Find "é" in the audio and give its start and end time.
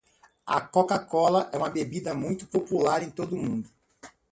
1.53-1.57